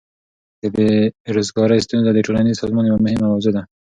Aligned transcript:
د 0.61 0.63
بیروزګاری 0.75 1.83
ستونزه 1.85 2.11
د 2.13 2.19
ټولنیز 2.25 2.55
سازمان 2.61 2.85
یوه 2.85 3.03
مهمه 3.05 3.25
موضوع 3.33 3.53
ده. 3.55 3.63